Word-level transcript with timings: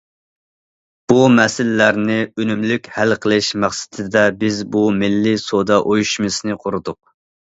بۇ 1.11 1.17
مەسىلىلەرنى 1.33 2.15
ئۈنۈملۈك 2.25 2.89
ھەل 2.95 3.15
قىلىش 3.25 3.49
مەقسىتىدە 3.67 4.25
بىز 4.41 4.63
بۇ 4.77 4.83
مىللىي 5.03 5.41
سودا 5.45 5.79
ئۇيۇشمىسىنى 5.83 6.59
قۇردۇق. 6.65 6.99